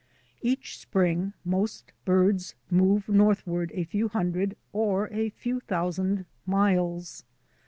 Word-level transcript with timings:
Each 0.41 0.79
spring 0.79 1.33
most 1.45 1.91
birds 2.05 2.55
move 2.71 3.07
northward 3.07 3.69
a 3.75 3.83
few 3.83 4.07
hundred 4.07 4.57
or 4.73 5.07
a 5.13 5.29
few 5.29 5.59
thousand 5.59 6.25
miles. 6.43 7.23